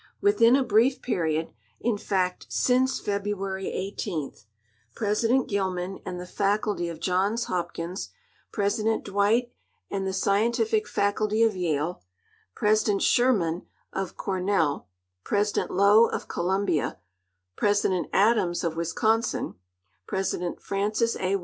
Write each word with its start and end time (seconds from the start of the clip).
Within 0.19 0.55
a 0.55 0.63
brief 0.63 0.99
period— 1.03 1.53
in 1.89 1.95
fact, 1.95 2.47
since 2.49 2.99
February 2.99 3.67
18, 3.67 4.31
President 4.95 5.47
Gilman 5.47 5.99
and 6.03 6.19
the 6.19 6.25
faculty 6.25 6.89
of 6.89 6.99
Johns 6.99 7.43
Hopkins, 7.43 8.09
President 8.51 9.05
Dwight 9.05 9.51
and 9.91 10.07
the 10.07 10.11
scientific 10.11 10.87
faculty 10.87 11.43
of 11.43 11.55
Yale, 11.55 12.01
President 12.55 13.03
Soliurman 13.03 13.67
of 13.93 14.17
Cornell, 14.17 14.87
President 15.23 15.69
Low 15.69 16.07
of 16.07 16.27
Columbia, 16.27 16.97
President 17.55 18.09
Adams 18.11 18.63
of 18.63 18.75
Wisconsin, 18.75 19.53
President 20.07 20.63
Francis 20.63 21.15
A. 21.17 21.37